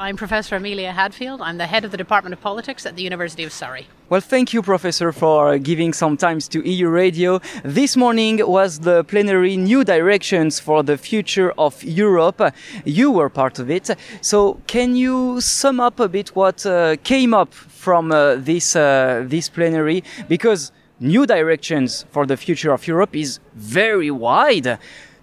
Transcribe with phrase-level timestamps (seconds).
[0.00, 1.40] I'm Professor Amelia Hadfield.
[1.40, 3.88] I'm the head of the Department of Politics at the University of Surrey.
[4.08, 7.40] Well, thank you, Professor, for giving some time to EU Radio.
[7.64, 12.40] This morning was the plenary New Directions for the Future of Europe.
[12.84, 13.90] You were part of it.
[14.20, 19.24] So, can you sum up a bit what uh, came up from uh, this, uh,
[19.26, 20.04] this plenary?
[20.28, 20.70] Because
[21.00, 24.78] New Directions for the Future of Europe is very wide.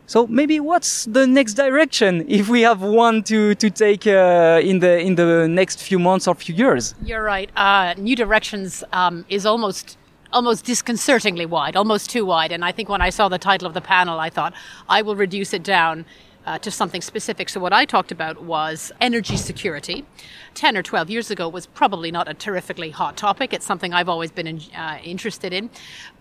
[0.07, 4.79] So maybe what's the next direction if we have one to to take uh, in
[4.79, 6.93] the in the next few months or few years?
[7.03, 7.49] You're right.
[7.55, 9.97] Uh, new directions um, is almost
[10.31, 12.51] almost disconcertingly wide, almost too wide.
[12.51, 14.53] And I think when I saw the title of the panel, I thought
[14.89, 16.05] I will reduce it down
[16.45, 17.49] uh, to something specific.
[17.49, 20.05] So what I talked about was energy security.
[20.53, 23.53] 10 or 12 years ago was probably not a terrifically hot topic.
[23.53, 25.69] It's something I've always been in, uh, interested in.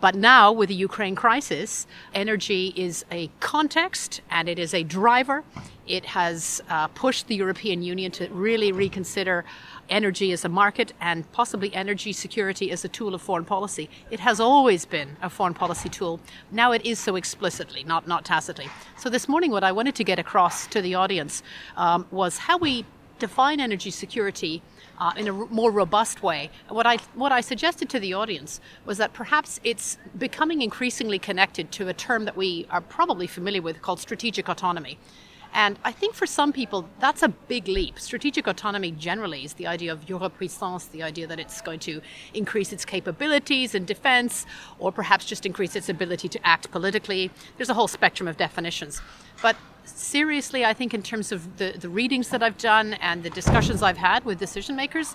[0.00, 5.44] But now with the Ukraine crisis, energy is a context and it is a driver.
[5.86, 9.44] It has uh, pushed the European Union to really reconsider
[9.88, 13.88] energy as a market and possibly energy security as a tool of foreign policy.
[14.10, 16.20] It has always been a foreign policy tool.
[16.50, 18.68] Now it is so explicitly, not, not tacitly.
[18.98, 21.42] So this morning, what I wanted to get across to the audience
[21.76, 22.84] um, was how we
[23.18, 24.62] define energy security
[24.98, 26.50] uh, in a r- more robust way.
[26.68, 31.72] What I what I suggested to the audience was that perhaps it's becoming increasingly connected
[31.72, 34.98] to a term that we are probably familiar with called strategic autonomy.
[35.54, 38.00] And I think for some people, that's a big leap.
[38.00, 42.00] Strategic autonomy generally is the idea of Europuissance, the idea that it's going to
[42.34, 44.46] increase its capabilities in defense,
[44.80, 47.30] or perhaps just increase its ability to act politically.
[47.56, 49.00] There's a whole spectrum of definitions.
[49.42, 53.30] But seriously, I think in terms of the, the readings that I've done and the
[53.30, 55.14] discussions I've had with decision makers,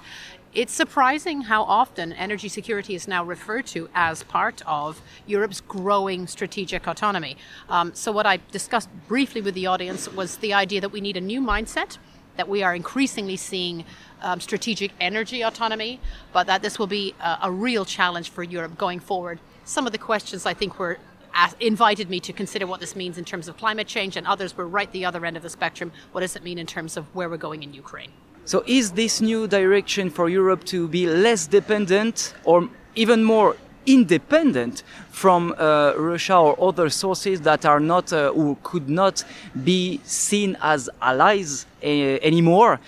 [0.54, 6.26] it's surprising how often energy security is now referred to as part of Europe's growing
[6.26, 7.38] strategic autonomy.
[7.70, 11.18] Um, so, what I discussed briefly with the audience was the idea that we need
[11.18, 11.98] a new mindset,
[12.36, 13.86] that we are increasingly seeing
[14.22, 16.00] um, strategic energy autonomy,
[16.34, 19.40] but that this will be a, a, real challenge for Europe going forward.
[19.66, 20.98] Some of the questions I think were
[21.34, 24.58] asked, invited me to consider what this means in terms of climate change, and others
[24.58, 25.92] were right the other end of the spectrum.
[26.12, 28.12] What does it mean in terms of where we're going in Ukraine?
[28.50, 33.56] So, is this new direction for Europe to be less dependent or even more
[33.86, 39.24] independent from uh, Russia or other sources that are not uh, or could not
[39.64, 42.80] be seen as allies uh, anymore?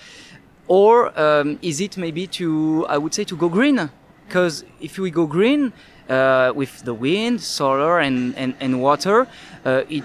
[0.66, 3.88] Or um, is it maybe to, I would say, to go green?
[4.26, 5.72] Because if we go green
[6.08, 9.28] uh, with the wind, solar, and, and, and water,
[9.64, 10.02] uh, it,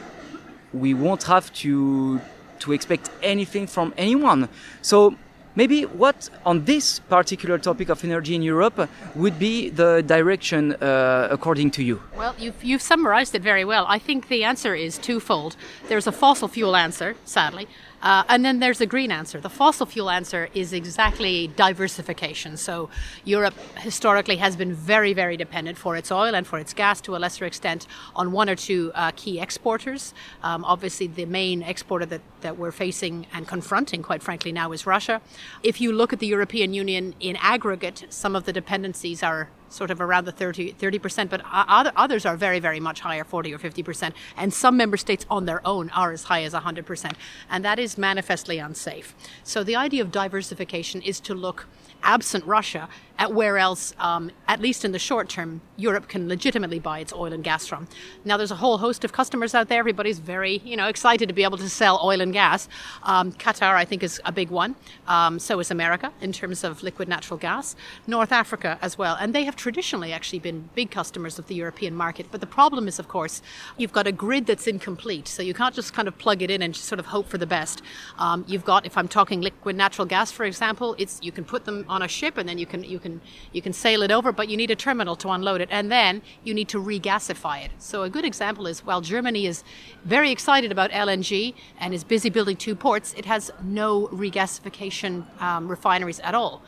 [0.72, 2.22] we won't have to
[2.60, 4.50] to expect anything from anyone.
[4.82, 5.16] So
[5.58, 11.30] Maybe what on this particular topic of energy in Europe would be the direction uh,
[11.32, 12.00] according to you?
[12.16, 13.88] Well, you've, you've summarized it very well.
[13.90, 15.56] I think the answer is twofold.
[15.88, 17.68] There's a fossil fuel answer, sadly,
[18.02, 19.40] uh, and then there's a green answer.
[19.40, 22.58] The fossil fuel answer is exactly diversification.
[22.58, 22.90] So
[23.24, 27.16] Europe historically has been very, very dependent for its oil and for its gas to
[27.16, 30.14] a lesser extent on one or two uh, key exporters.
[30.44, 34.86] Um, obviously, the main exporter that, that we're facing and confronting, quite frankly, now is
[34.86, 35.22] Russia.
[35.64, 39.92] If you look at the European Union in aggregate, some of the dependencies are sort
[39.92, 44.14] of around the 30, 30%, but others are very, very much higher, 40 or 50%.
[44.36, 47.14] And some member states on their own are as high as 100%.
[47.50, 49.16] And that is manifestly unsafe.
[49.44, 51.68] So the idea of diversification is to look
[52.04, 52.88] absent Russia
[53.20, 57.14] at where else, um, at least in the short term, Europe can legitimately buy its
[57.14, 57.88] oil and gas from.
[58.26, 59.80] Now, there's a whole host of customers out there.
[59.80, 62.68] Everybody's very, you know, excited to be able to sell oil and gas.
[63.04, 64.76] Um, Qatar, I think, is a big one.
[65.08, 67.76] Um, so is America in terms of liquid natural gas.
[68.06, 71.96] North Africa as well, and they have traditionally actually been big customers of the European
[71.96, 72.28] market.
[72.32, 73.42] But the problem is, of course,
[73.78, 76.62] you've got a grid that's incomplete, so you can't just kind of plug it in
[76.62, 77.82] and just sort of hope for the best.
[78.18, 81.66] Um, you've got, if I'm talking liquid natural gas, for example, it's you can put
[81.66, 83.07] them on a ship and then you can you can
[83.52, 86.22] you can sail it over, but you need a terminal to unload it, and then
[86.44, 87.72] you need to regasify it.
[87.80, 89.64] So a good example is while Germany is
[90.06, 95.68] very excited about LNG and is busy building two ports, it has no regasification um,
[95.68, 96.62] refineries at all.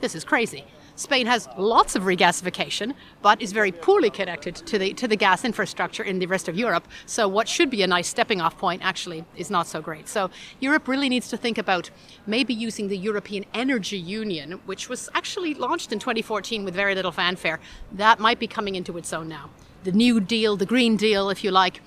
[0.00, 0.64] This is crazy.
[0.96, 5.44] Spain has lots of regasification, but is very poorly connected to the to the gas
[5.44, 6.88] infrastructure in the rest of Europe.
[7.04, 10.08] So what should be a nice stepping off point actually is not so great.
[10.08, 11.90] So Europe really needs to think about
[12.26, 17.12] maybe using the European Energy Union, which was actually launched in 2014 with very little
[17.12, 17.60] fanfare.
[17.92, 19.50] That might be coming into its own now.
[19.84, 21.80] The New Deal, the Green Deal, if you like,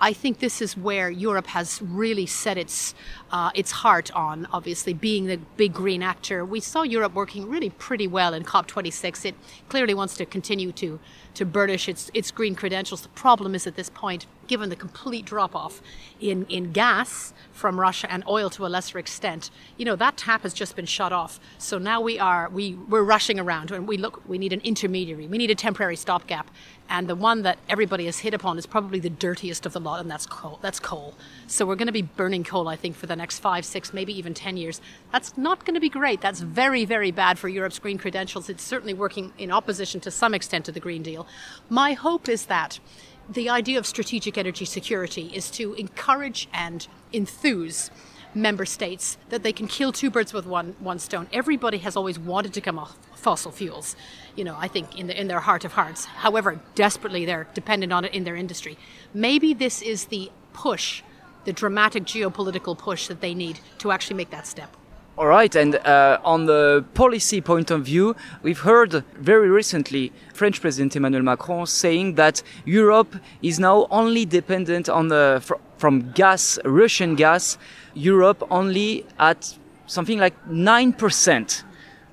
[0.00, 2.94] I think this is where Europe has really set its
[3.34, 4.46] uh, its heart on.
[4.52, 9.24] Obviously, being the big green actor, we saw Europe working really pretty well in COP26.
[9.24, 9.34] It
[9.68, 11.00] clearly wants to continue to
[11.34, 13.02] to burnish its its green credentials.
[13.02, 15.80] The problem is at this point given the complete drop off
[16.20, 20.42] in, in gas from Russia and oil to a lesser extent, you know, that tap
[20.42, 21.40] has just been shut off.
[21.58, 25.26] So now we are, we, we're rushing around and we look, we need an intermediary.
[25.26, 26.50] We need a temporary stopgap.
[26.88, 30.00] And the one that everybody has hit upon is probably the dirtiest of the lot,
[30.00, 30.58] and that's coal.
[30.60, 31.14] That's coal.
[31.46, 34.16] So we're going to be burning coal, I think, for the next five, six, maybe
[34.16, 34.80] even 10 years.
[35.12, 36.20] That's not going to be great.
[36.20, 38.48] That's very, very bad for Europe's green credentials.
[38.48, 41.26] It's certainly working in opposition to some extent to the Green Deal.
[41.68, 42.80] My hope is that
[43.28, 47.90] the idea of strategic energy security is to encourage and enthuse
[48.34, 51.28] member states that they can kill two birds with one one stone.
[51.32, 53.96] Everybody has always wanted to come off fossil fuels.
[54.36, 56.04] You know, I think in the, in their heart of hearts.
[56.04, 58.76] However, desperately they're dependent on it in their industry.
[59.14, 61.02] Maybe this is the push,
[61.44, 64.76] the dramatic geopolitical push that they need to actually make that step.
[65.16, 70.60] All right, and uh, on the policy point of view, we've heard very recently French
[70.60, 76.58] President Emmanuel Macron saying that Europe is now only dependent on the fr from gas,
[76.64, 77.58] Russian gas.
[77.94, 79.56] Europe only at
[79.86, 81.62] something like nine percent.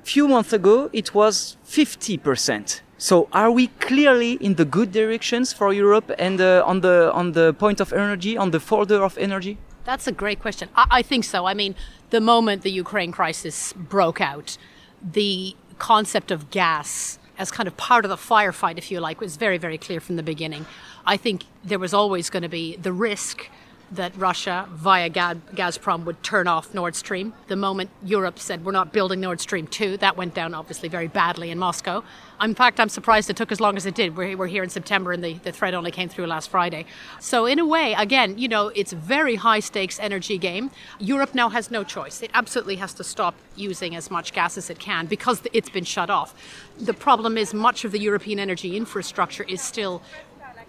[0.04, 2.84] A few months ago, it was fifty percent.
[3.02, 7.32] So, are we clearly in the good directions for Europe and uh, on the on
[7.32, 9.58] the point of energy, on the folder of energy?
[9.86, 10.70] That's a great question.
[10.76, 11.48] I, I think so.
[11.48, 11.74] I mean,
[12.12, 14.56] the moment the Ukraine crisis broke out,
[15.02, 19.36] the concept of gas as kind of part of the firefight, if you like, was
[19.36, 20.68] very, very clear from the beginning.
[21.04, 23.50] I think there was always going to be the risk
[23.92, 27.34] that Russia, via Gazprom, would turn off Nord Stream.
[27.48, 31.08] The moment Europe said we're not building Nord Stream 2, that went down obviously very
[31.08, 32.04] badly in Moscow.
[32.42, 34.18] In fact, I'm surprised it took as long as it did.
[34.18, 36.86] We're, here in September and the, the threat only came through last Friday.
[37.20, 40.72] So, in a way, again, you know, it's a very high stakes energy game.
[41.00, 42.22] Europe now has no choice.
[42.24, 45.84] It absolutely has to stop using as much gas as it can because it's been
[45.84, 46.34] shut off.
[46.80, 50.02] The problem is much of the European energy infrastructure is still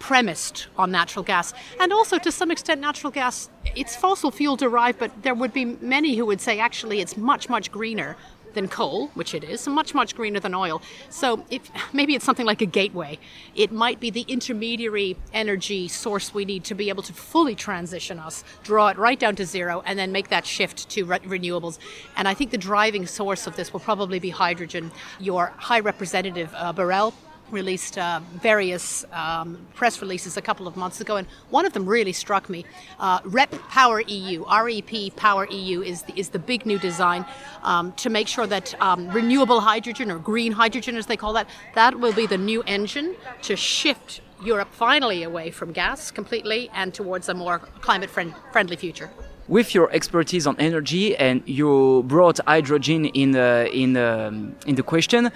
[0.03, 1.55] premised on natural gas.
[1.79, 5.65] And also, to some extent, natural gas, it's fossil fuel derived, but there would be
[5.65, 8.17] many who would say actually it's much, much greener
[8.55, 10.83] than coal, which it is, much, much greener than oil.
[11.09, 13.17] So if, maybe it's something like a gateway.
[13.55, 18.19] It might be the intermediary energy source we need to be able to fully transition
[18.19, 21.79] us, draw it right down to zero, and then make that shift to re- renewables.
[22.17, 24.91] And I think the driving source of this will probably be hydrogen.
[25.21, 27.15] Your High Representative uh, Borrell
[27.53, 31.87] released uh, various um, press releases a couple of months ago, and one of them
[31.87, 32.65] really struck me.
[32.99, 37.25] Uh, REP Power EU, REPowerEU, is the, is the big new design
[37.63, 41.49] um, to make sure that um, renewable hydrogen or green hydrogen, as they call that,
[41.75, 46.93] that will be the new engine to shift Europe finally away from gas completely and
[46.93, 49.11] towards a more climate friend- friendly future
[49.49, 54.83] with your expertise on energy and you brought hydrogen in the in the in the
[54.83, 55.31] question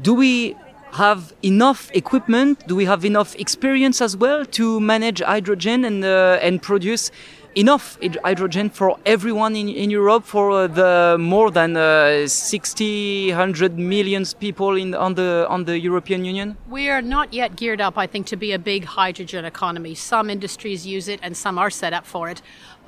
[0.00, 0.56] do we
[0.92, 2.66] have enough equipment?
[2.66, 7.10] Do we have enough experience as well to manage hydrogen and uh, and produce
[7.56, 13.78] enough hydrogen for everyone in, in Europe for uh, the more than uh, 60 100
[13.78, 16.56] millions people in on the on the European Union?
[16.68, 19.94] We are not yet geared up I think to be a big hydrogen economy.
[19.94, 22.40] Some industries use it and some are set up for it.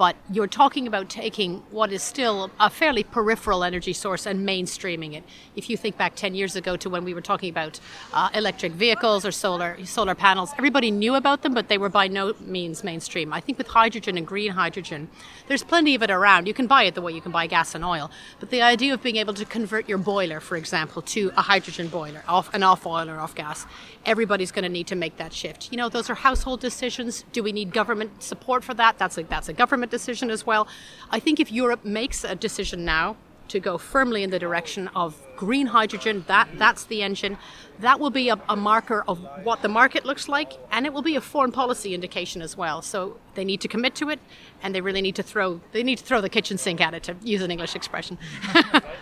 [0.03, 5.15] But you're talking about taking what is still a fairly peripheral energy source and mainstreaming
[5.15, 5.23] it.
[5.55, 7.79] If you think back 10 years ago to when we were talking about
[8.13, 12.09] uh, electric vehicles or solar solar panels, everybody knew about them, but they were by
[12.09, 13.33] no means mainstream.
[13.33, 15.09] I think with hydrogen and green hydrogen,
[15.47, 16.49] there's plenty of it around.
[16.49, 18.11] You can buy it the way you can buy gas and oil,
[18.41, 21.87] but the idea of being able to convert your boiler, for example, to a hydrogen
[21.87, 23.67] boiler, off an off oil or off gas,
[24.05, 25.71] everybody's going to need to make that shift.
[25.71, 27.25] You know, those are household decisions.
[27.31, 28.99] Do we need government support for that?
[28.99, 30.67] That's a that's a government decision as well.
[31.11, 33.17] I think if Europe makes a decision now
[33.49, 37.37] to go firmly in the direction of green hydrogen, that that's the engine.
[37.81, 41.03] That will be a, a, marker of what the market looks like, and it will
[41.03, 42.81] be a foreign policy indication as well.
[42.81, 44.21] So they need to commit to it,
[44.63, 47.03] and they really need to throw they need to throw the kitchen sink at it,
[47.09, 48.19] to use an English expression.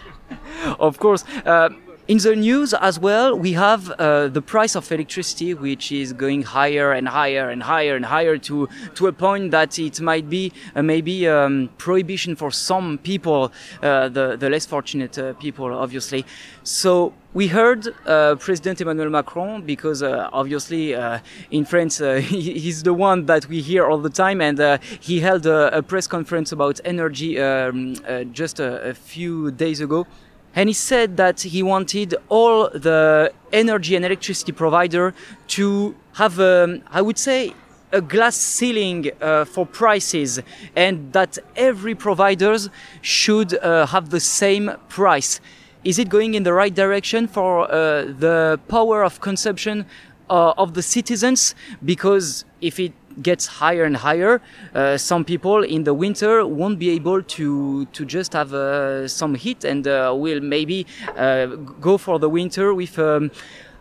[0.79, 1.25] of course.
[1.45, 1.71] Uh,
[2.11, 6.43] in the news as well, we have uh, the price of electricity, which is going
[6.43, 10.53] higher and higher and higher and higher to to a point that it might be
[10.75, 16.25] uh, maybe um, prohibition for some people, uh, the the less fortunate uh, people, obviously.
[16.65, 21.21] So we heard uh, President Emmanuel Macron because uh, obviously uh,
[21.53, 24.79] in France uh, he, he's the one that we hear all the time, and uh,
[24.99, 27.95] he held a, a, press conference about energy um,
[28.33, 30.07] just a, a, few days ago
[30.55, 35.15] and he said that he wanted all the energy and electricity provider
[35.49, 37.55] to have, um, I would say,
[37.93, 40.41] a glass ceiling uh, for prices,
[40.77, 42.69] and that every providers
[43.03, 45.41] should uh, have the same price.
[45.83, 49.87] Is it going in the right direction for uh, the power of consumption
[50.29, 51.55] uh, of the citizens?
[51.85, 52.93] Because if it
[53.23, 54.41] gets higher and higher,
[54.75, 59.35] uh, some people in the winter won't be able to to just have uh, some
[59.35, 60.87] heat and uh, will maybe
[61.17, 61.47] uh,
[61.81, 62.99] go for the winter with.
[62.99, 63.31] Um,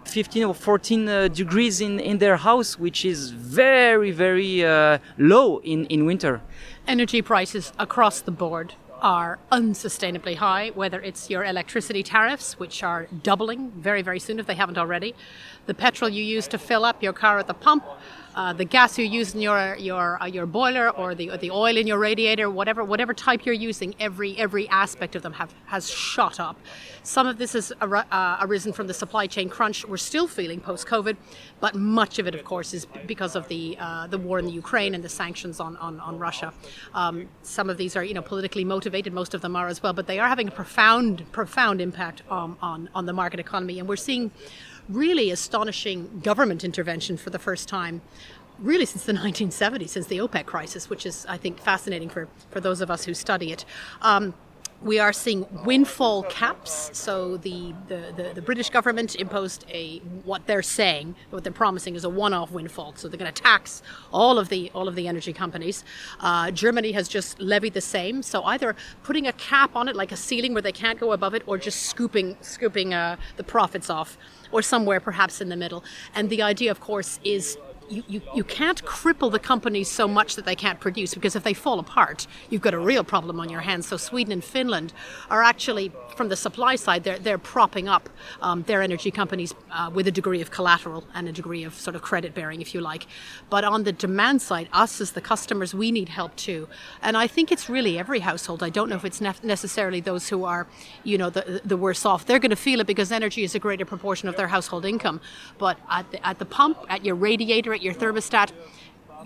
[0.06, 5.60] 15 or 14 uh, degrees in, in their house, which is very, very uh, low
[5.60, 6.42] in, in winter.
[6.88, 13.08] Energy prices across the board are unsustainably high, whether it's your electricity tariffs, which are
[13.24, 15.16] doubling very, very soon if they haven't already,
[15.66, 17.84] the petrol you use to fill up your car at the pump,
[18.40, 21.76] uh, the gas you use in your your uh, your boiler or the the oil
[21.76, 25.90] in your radiator, whatever whatever type you're using, every every aspect of them have has
[25.90, 26.58] shot up.
[27.04, 30.62] Some of this has ar- uh, arisen from the supply chain crunch we're still feeling
[30.62, 31.18] post COVID,
[31.60, 34.54] but much of it, of course, is because of the uh, the war in the
[34.54, 36.54] Ukraine and the sanctions on on, on Russia.
[36.94, 39.92] Um, some of these are you know politically motivated, most of them are as well,
[39.92, 43.90] but they are having a profound profound impact on on, on the market economy, and
[43.90, 44.32] we're seeing
[44.90, 48.02] really astonishing government intervention for the first time
[48.58, 52.60] really since the 1970s, since the OPEC crisis, which is, I think, fascinating for, for
[52.60, 53.66] those of us who study it.
[54.02, 54.34] Um,
[54.82, 56.90] we are seeing windfall caps.
[56.94, 61.96] So the, the, the, the, British government imposed a what they're saying, what they're promising
[61.96, 62.94] is a one-off windfall.
[62.96, 63.82] So they're going to tax
[64.12, 65.84] all of the all of the energy companies.
[66.20, 68.24] Uh, Germany has just levied the same.
[68.24, 71.34] So either putting a cap on it, like a ceiling where they can't go above
[71.34, 74.18] it, or just scooping scooping uh, the profits off
[74.52, 75.84] or somewhere perhaps in the middle.
[76.16, 77.58] And the idea, of course, is
[77.90, 81.44] you, you, you can't cripple the companies so much that they can't produce because if
[81.44, 83.88] they fall apart, you've got a real problem on your hands.
[83.88, 84.94] So Sweden and Finland
[85.30, 88.10] are actually, from the supply side, they're, they're propping up
[88.42, 91.96] um, their energy companies uh, with a degree of collateral and a degree of sort
[91.96, 93.08] of credit bearing, if you like.
[93.50, 96.68] But on the demand side, us as the customers, we need help too.
[97.02, 98.62] And I think it's really every household.
[98.62, 100.68] I don't know if it's ne- necessarily those who are,
[101.04, 102.26] you know, the, the worse off.
[102.26, 105.22] They're going to feel it because energy is a greater proportion of their household income.
[105.58, 108.52] But at the, at the pump, at your radiator, your thermostat.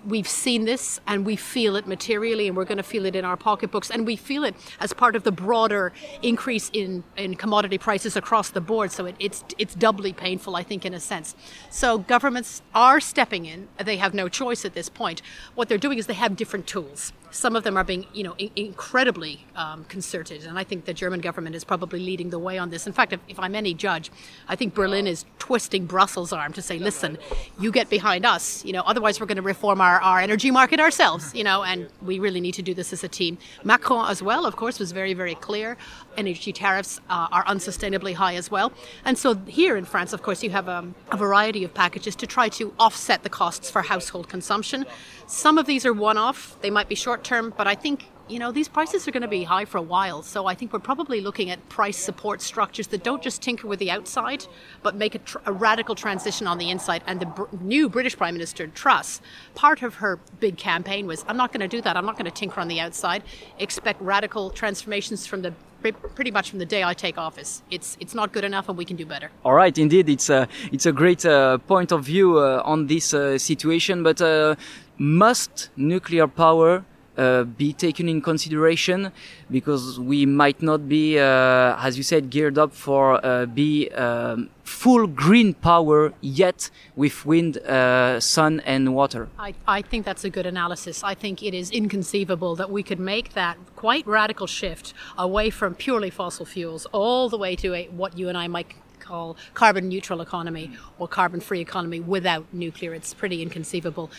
[0.06, 3.24] We've seen this and we feel it materially and we're going to feel it in
[3.24, 7.78] our pocketbooks and we feel it as part of the broader increase in, in commodity
[7.78, 8.92] prices across the board.
[8.92, 11.34] So it, it's it's doubly painful I think in a sense.
[11.70, 13.68] So governments are stepping in.
[13.82, 15.22] They have no choice at this point.
[15.54, 18.34] What they're doing is they have different tools some of them are being, you know,
[18.38, 22.58] in- incredibly um, concerted, and I think the German government is probably leading the way
[22.58, 22.86] on this.
[22.86, 24.10] In fact, if, if, I'm any judge,
[24.48, 27.18] I think Berlin is twisting Brussels' arm to say, "Listen,
[27.58, 28.64] you get behind us.
[28.64, 31.34] You know, otherwise we're going to reform our, our energy market ourselves.
[31.34, 34.46] You know, and we really need to do this as a team." Macron, as well,
[34.46, 35.76] of course, was very, very clear.
[36.16, 38.72] Energy tariffs uh, are unsustainably high as well,
[39.04, 42.26] and so here in France, of course, you have um, a variety of packages to
[42.28, 44.86] try to offset the costs for household consumption.
[45.26, 48.52] Some of these are one-off; they might be short term, but I think you know
[48.52, 50.22] these prices are going to be high for a while.
[50.22, 53.78] So I think we're probably looking at price support structures that don't just tinker with
[53.78, 54.46] the outside,
[54.82, 57.02] but make a, tr- a radical transition on the inside.
[57.06, 59.20] And the br- new British Prime Minister Truss,
[59.54, 61.96] part of her big campaign was, "I'm not going to do that.
[61.96, 63.22] I'm not going to tinker on the outside.
[63.58, 65.52] Expect radical transformations from the
[65.92, 67.62] pretty much from the day I take office.
[67.70, 69.30] It's it's not good enough, and we can do better.
[69.44, 73.12] All right, indeed, it's a it's a great uh, point of view uh, on this
[73.12, 74.02] uh, situation.
[74.02, 74.54] But uh,
[74.98, 76.84] must nuclear power
[77.16, 79.12] uh, be taken in consideration
[79.50, 84.50] because we might not be, uh, as you said, geared up for uh, be um,
[84.64, 89.28] full green power yet with wind, uh, sun, and water.
[89.38, 91.04] I, I think that's a good analysis.
[91.04, 95.74] I think it is inconceivable that we could make that quite radical shift away from
[95.74, 99.88] purely fossil fuels all the way to a, what you and I might call carbon
[99.88, 102.94] neutral economy or carbon free economy without nuclear.
[102.94, 104.10] It's pretty inconceivable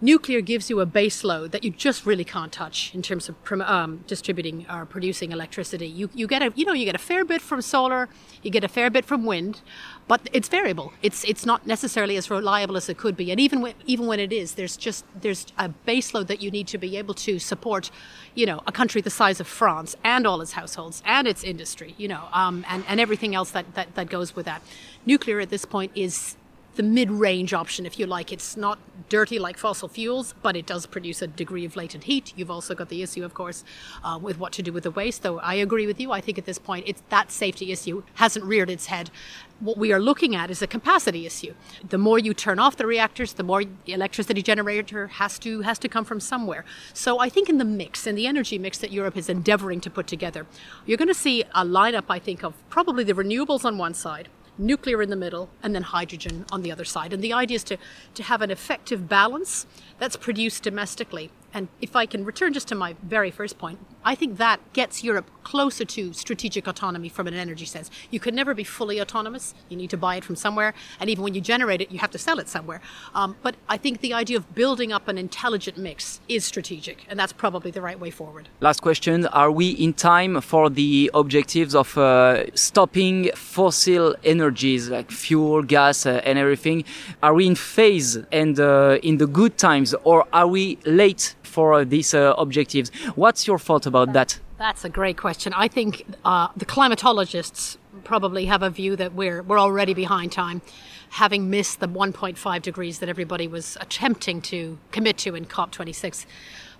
[0.00, 3.36] nuclear gives you a base load that you just really can't touch in terms of
[3.62, 5.86] um, distributing or producing electricity.
[5.86, 8.08] You, you get a you know you get a fair bit from solar,
[8.42, 9.60] you get a fair bit from wind,
[10.08, 10.92] but it's variable.
[11.02, 13.30] It's it's not necessarily as reliable as it could be.
[13.30, 16.50] And even when, even when it is, there's just there's a base load that you
[16.50, 17.90] need to be able to support,
[18.34, 21.94] you know, a country the size of France and all its households and its industry,
[21.98, 24.62] you know, um, and and everything else that, that that goes with that.
[25.06, 26.36] Nuclear at this point is
[26.80, 28.32] the mid-range option, if you like.
[28.32, 28.78] It's not
[29.10, 32.32] dirty like fossil fuels, but it does produce a degree of latent heat.
[32.36, 33.64] You've also got the issue, of course,
[34.02, 35.22] uh, with what to do with the waste.
[35.22, 36.10] Though I agree with you.
[36.10, 39.10] I think at this point, it's that safety issue hasn't reared its head.
[39.58, 41.52] What we are looking at is a capacity issue.
[41.86, 45.78] The more you turn off the reactors, the more the electricity generator has to has
[45.80, 46.64] to come from somewhere.
[46.94, 49.90] So I think in the mix, in the energy mix that Europe is endeavoring to
[49.90, 50.46] put together,
[50.86, 52.06] you're going to see a lineup.
[52.08, 55.82] I think of probably the renewables on one side nuclear in the middle, and then
[55.82, 57.12] hydrogen on the other side.
[57.12, 57.78] And the idea is to,
[58.14, 59.66] to have an effective balance
[59.98, 64.14] that's produced domestically And if I can return just to my very first point, I
[64.14, 67.90] think that gets Europe closer to strategic autonomy from an energy sense.
[68.10, 69.54] You can never be fully autonomous.
[69.68, 70.74] You need to buy it from somewhere.
[71.00, 72.80] And even when you generate it, you have to sell it somewhere.
[73.14, 77.04] Um, but I think the idea of building up an intelligent mix is strategic.
[77.08, 78.48] And that's probably the right way forward.
[78.60, 85.10] Last question Are we in time for the objectives of uh, stopping fossil energies like
[85.10, 86.84] fuel, gas, uh, and everything?
[87.22, 91.84] Are we in phase and uh, in the good times, or are we late for
[91.84, 92.90] these uh, objectives?
[93.16, 94.38] What's your thought about that?
[94.58, 95.52] That's a great question.
[95.54, 100.62] I think uh, the climatologists probably have a view that we're we're already behind time,
[101.10, 106.26] having missed the 1.5 degrees that everybody was attempting to commit to in COP26.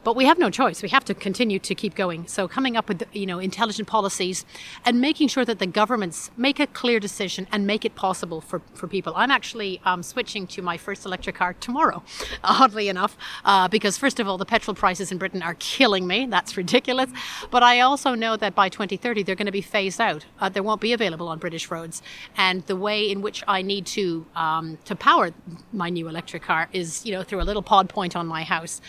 [0.02, 0.82] But we have no choice.
[0.82, 2.26] We have to continue to keep going.
[2.26, 4.46] So coming up with you know intelligent policies
[4.84, 8.62] and making sure that the governments make a clear decision and make it possible for,
[8.72, 9.12] for people.
[9.14, 12.02] I'm actually um, switching to my first electric car tomorrow,
[12.44, 16.26] oddly enough, uh, because first of all, the petrol prices in Britain are killing me.
[16.26, 17.10] That's ridiculous.
[17.50, 20.24] But I also know that by 2030 they're going to be phased out.
[20.40, 22.02] Uh, they won't be available on British roads.
[22.36, 25.30] And the way in which I need to um, to power
[25.72, 28.80] my new electric car is you know through a little pod point on my house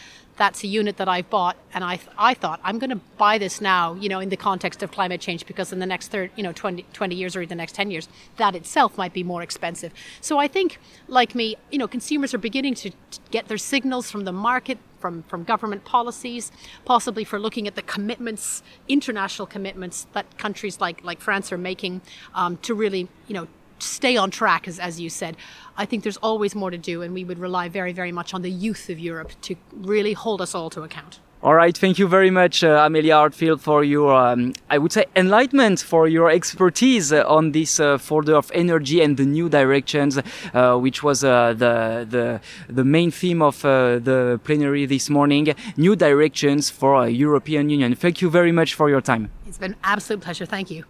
[0.41, 3.61] that's a unit that I've bought, and I, I thought I'm going to buy this
[3.61, 6.41] now, you know, in the context of climate change, because in the next third, you
[6.41, 9.93] know, 20, 20 years or the next 10 years, that itself might be more expensive.
[10.19, 14.09] So I think, like me, you know, consumers are beginning to, to get their signals
[14.09, 16.51] from the market, from, from government policies,
[16.85, 22.01] possibly for looking at the commitments, international commitments that countries like, like France are making
[22.33, 23.47] um, to really, you know,
[23.81, 25.37] stay on track, as, as you said.
[25.77, 28.41] I think there's always more to do, and we would rely very, very much on
[28.41, 31.19] the youth of Europe to really hold us all to account.
[31.43, 35.05] All right, thank you very much, uh, Amelia Hadfield, for your, um, I would say,
[35.15, 40.19] enlightenment, for your expertise uh, on this uh, folder of energy and the new directions,
[40.53, 45.55] uh, which was uh, the, the the main theme of uh, the plenary this morning.
[45.77, 47.95] New directions for European Union.
[47.95, 49.31] Thank you very much for your time.
[49.47, 50.45] It's been an absolute pleasure.
[50.45, 50.83] Thank you.